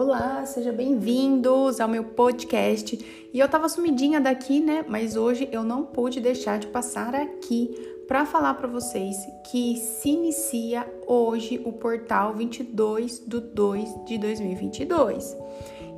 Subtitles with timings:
[0.00, 3.28] Olá, sejam bem-vindos ao meu podcast.
[3.34, 4.82] E eu tava sumidinha daqui, né?
[4.88, 7.68] Mas hoje eu não pude deixar de passar aqui
[8.08, 9.14] para falar para vocês
[9.50, 15.36] que se inicia hoje o portal 22 do 2 de 2022.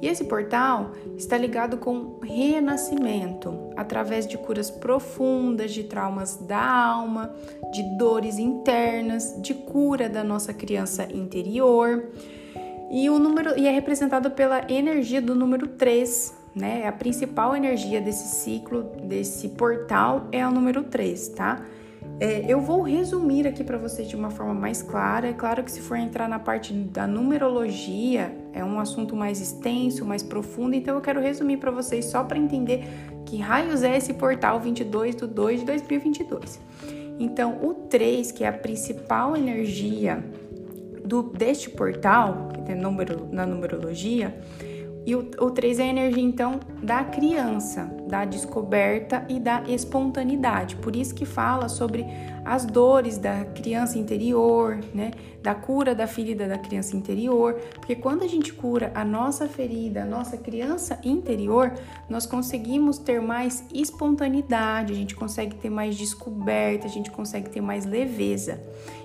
[0.02, 7.32] E esse portal está ligado com renascimento, através de curas profundas de traumas da alma,
[7.72, 12.10] de dores internas, de cura da nossa criança interior.
[12.92, 16.86] E o número e é representado pela energia do número 3, né?
[16.86, 21.64] A principal energia desse ciclo, desse portal é o número 3, tá?
[22.20, 25.28] É, eu vou resumir aqui para vocês de uma forma mais clara.
[25.28, 30.04] É claro que se for entrar na parte da numerologia, é um assunto mais extenso,
[30.04, 32.84] mais profundo, então eu quero resumir para vocês só para entender
[33.24, 36.60] que raios é esse portal 22 do 2 de 2022.
[37.18, 40.22] Então, o 3, que é a principal energia
[41.12, 44.34] do, deste portal, que é número, na numerologia,
[45.04, 50.76] e o, o 3 é a energia, então, da criança, da descoberta e da espontaneidade.
[50.76, 52.04] Por isso que fala sobre
[52.44, 55.12] as dores da criança interior, né?
[55.42, 57.54] Da cura da ferida da criança interior.
[57.74, 61.72] Porque quando a gente cura a nossa ferida, a nossa criança interior,
[62.06, 67.62] nós conseguimos ter mais espontaneidade, a gente consegue ter mais descoberta, a gente consegue ter
[67.62, 68.60] mais leveza.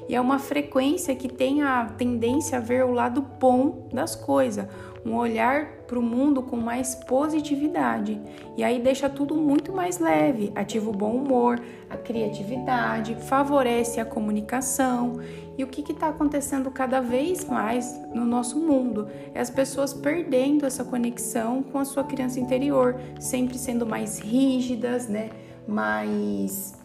[0.09, 4.67] E é uma frequência que tem a tendência a ver o lado bom das coisas
[5.08, 8.19] um olhar para o mundo com mais positividade.
[8.58, 14.06] E aí deixa tudo muito mais leve, ativa o bom humor, a criatividade, favorece a
[14.06, 15.20] comunicação.
[15.56, 19.08] E o que está acontecendo cada vez mais no nosso mundo?
[19.36, 25.08] É as pessoas perdendo essa conexão com a sua criança interior, sempre sendo mais rígidas,
[25.08, 25.30] né?
[25.68, 26.75] mais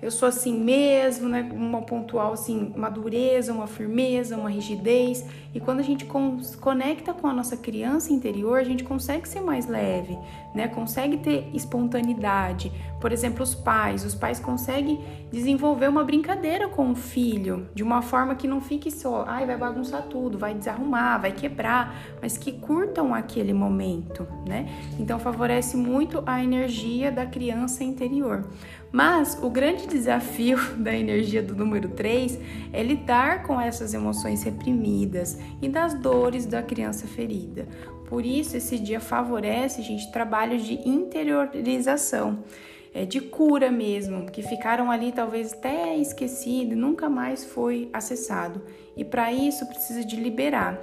[0.00, 1.50] eu sou assim mesmo, né?
[1.52, 5.24] Uma pontual assim, uma dureza, uma firmeza, uma rigidez.
[5.58, 6.06] E quando a gente
[6.60, 10.16] conecta com a nossa criança interior, a gente consegue ser mais leve,
[10.54, 10.68] né?
[10.68, 12.70] Consegue ter espontaneidade.
[13.00, 15.00] Por exemplo, os pais, os pais conseguem
[15.32, 19.56] desenvolver uma brincadeira com o filho de uma forma que não fique só, ai, vai
[19.56, 21.92] bagunçar tudo, vai desarrumar, vai quebrar,
[22.22, 24.68] mas que curtam aquele momento, né?
[24.96, 28.46] Então favorece muito a energia da criança interior.
[28.90, 32.38] Mas o grande desafio da energia do número 3
[32.72, 37.66] é lidar com essas emoções reprimidas e das dores da criança ferida.
[38.08, 42.42] Por isso, esse dia favorece, gente, trabalhos de interiorização,
[42.94, 48.62] é, de cura mesmo, que ficaram ali talvez até esquecido, nunca mais foi acessado.
[48.96, 50.80] E para isso precisa de liberar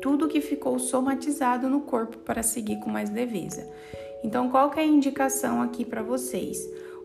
[0.00, 3.68] tudo que ficou somatizado no corpo para seguir com mais leveza.
[4.24, 6.58] Então, qual que é a indicação aqui para vocês?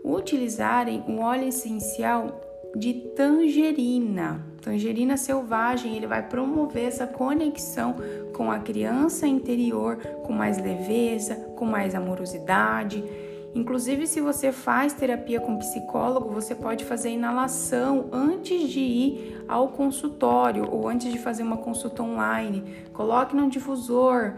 [0.04, 2.42] utilizarem um óleo essencial
[2.76, 4.46] de tangerina.
[4.64, 7.98] Tangerina selvagem, ele vai promover essa conexão
[8.34, 13.04] com a criança interior, com mais leveza, com mais amorosidade.
[13.54, 19.68] Inclusive, se você faz terapia com psicólogo, você pode fazer inalação antes de ir ao
[19.68, 22.64] consultório ou antes de fazer uma consulta online.
[22.94, 24.36] Coloque num difusor,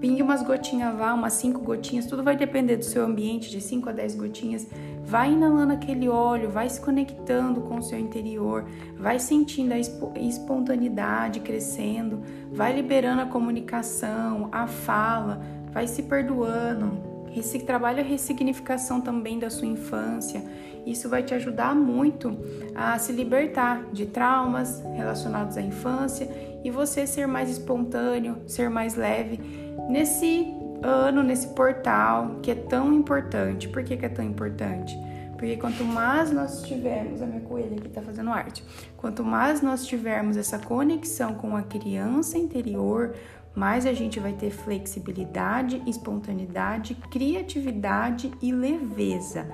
[0.00, 3.88] pingue umas gotinhas lá, umas 5 gotinhas, tudo vai depender do seu ambiente, de 5
[3.88, 4.68] a 10 gotinhas.
[5.02, 8.66] Vai inalando aquele óleo, vai se conectando com o seu interior,
[8.96, 9.78] vai sentindo a
[10.18, 12.22] espontaneidade crescendo,
[12.52, 15.40] vai liberando a comunicação, a fala,
[15.72, 17.07] vai se perdoando.
[17.36, 20.42] Esse trabalho a ressignificação também da sua infância.
[20.86, 22.36] Isso vai te ajudar muito
[22.74, 26.28] a se libertar de traumas relacionados à infância
[26.64, 29.38] e você ser mais espontâneo, ser mais leve
[29.88, 33.68] nesse ano, nesse portal que é tão importante.
[33.68, 34.98] Por que, que é tão importante?
[35.38, 38.64] Porque quanto mais nós tivermos, a minha coelha aqui tá fazendo arte,
[38.96, 43.14] quanto mais nós tivermos essa conexão com a criança interior,
[43.58, 49.50] mais a gente vai ter flexibilidade, espontaneidade, criatividade e leveza.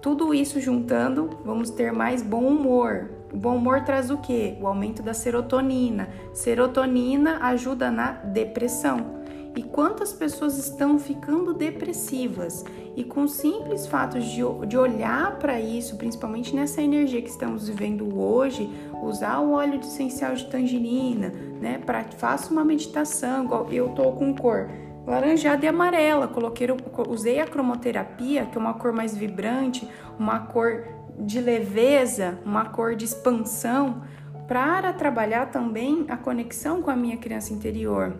[0.00, 3.10] Tudo isso juntando, vamos ter mais bom humor.
[3.30, 4.56] O bom humor traz o quê?
[4.62, 6.08] O aumento da serotonina.
[6.32, 9.18] Serotonina ajuda na depressão.
[9.56, 12.64] E quantas pessoas estão ficando depressivas?
[12.96, 18.18] E com simples fatos de, de olhar para isso, principalmente nessa energia que estamos vivendo
[18.18, 18.70] hoje,
[19.02, 21.78] usar o óleo de essencial de tangerina, né?
[21.78, 24.68] Para faça uma meditação, igual eu tô com cor
[25.06, 26.28] laranjada e amarela.
[26.28, 26.68] Coloquei,
[27.08, 30.84] usei a cromoterapia, que é uma cor mais vibrante, uma cor
[31.18, 34.02] de leveza, uma cor de expansão,
[34.46, 38.16] para trabalhar também a conexão com a minha criança interior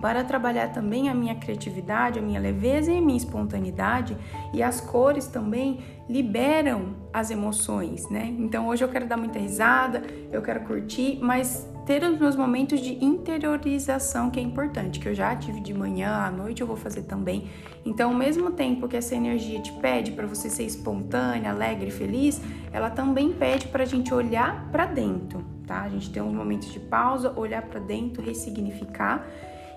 [0.00, 4.16] para trabalhar também a minha criatividade, a minha leveza e a minha espontaneidade.
[4.52, 8.34] E as cores também liberam as emoções, né?
[8.38, 12.80] Então hoje eu quero dar muita risada, eu quero curtir, mas ter os meus momentos
[12.80, 16.76] de interiorização que é importante, que eu já tive de manhã, à noite eu vou
[16.76, 17.48] fazer também.
[17.84, 22.40] Então, ao mesmo tempo que essa energia te pede para você ser espontânea, alegre, feliz,
[22.72, 25.82] ela também pede para a gente olhar para dentro, tá?
[25.82, 29.26] A gente tem uns momentos de pausa, olhar para dentro, ressignificar.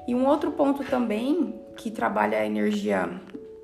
[0.08, 3.10] E um outro ponto também que trabalha a energia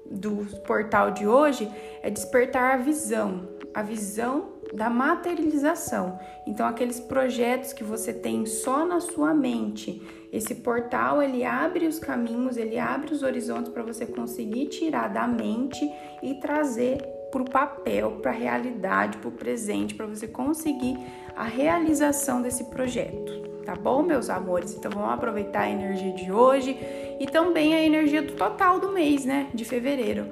[0.06, 1.70] do portal de hoje
[2.02, 6.20] é despertar a visão, a visão da materialização.
[6.46, 10.02] Então, aqueles projetos que você tem só na sua mente,
[10.32, 15.28] esse portal ele abre os caminhos, ele abre os horizontes para você conseguir tirar da
[15.28, 15.90] mente
[16.22, 17.02] e trazer
[17.32, 20.98] para o papel, para a realidade, para o presente, para você conseguir
[21.36, 23.53] a realização desse projeto.
[23.66, 24.76] Tá bom, meus amores?
[24.76, 26.78] Então vamos aproveitar a energia de hoje
[27.20, 29.48] e também a energia do total do mês, né?
[29.54, 30.28] De fevereiro.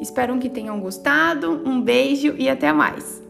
[0.00, 1.62] Espero que tenham gostado.
[1.64, 3.29] Um beijo e até mais!